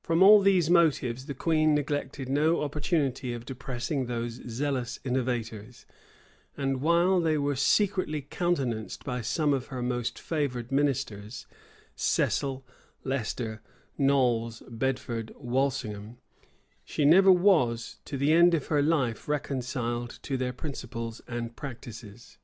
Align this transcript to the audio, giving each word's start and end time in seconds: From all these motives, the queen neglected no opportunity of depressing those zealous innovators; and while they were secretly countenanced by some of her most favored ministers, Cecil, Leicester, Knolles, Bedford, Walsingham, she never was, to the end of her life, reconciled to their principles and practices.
From 0.00 0.22
all 0.22 0.42
these 0.42 0.70
motives, 0.70 1.26
the 1.26 1.34
queen 1.34 1.74
neglected 1.74 2.28
no 2.28 2.62
opportunity 2.62 3.32
of 3.32 3.44
depressing 3.44 4.06
those 4.06 4.40
zealous 4.48 5.00
innovators; 5.02 5.86
and 6.56 6.80
while 6.80 7.18
they 7.18 7.36
were 7.36 7.56
secretly 7.56 8.22
countenanced 8.22 9.02
by 9.02 9.22
some 9.22 9.52
of 9.52 9.66
her 9.66 9.82
most 9.82 10.20
favored 10.20 10.70
ministers, 10.70 11.48
Cecil, 11.96 12.64
Leicester, 13.02 13.60
Knolles, 13.98 14.62
Bedford, 14.68 15.32
Walsingham, 15.36 16.18
she 16.84 17.04
never 17.04 17.32
was, 17.32 17.96
to 18.04 18.16
the 18.16 18.32
end 18.32 18.54
of 18.54 18.68
her 18.68 18.82
life, 18.82 19.26
reconciled 19.26 20.20
to 20.22 20.36
their 20.36 20.52
principles 20.52 21.20
and 21.26 21.56
practices. 21.56 22.38